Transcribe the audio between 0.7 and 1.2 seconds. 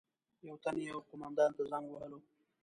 یو